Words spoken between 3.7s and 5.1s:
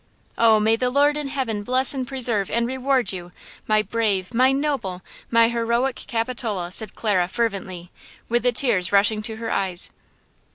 brave, my noble,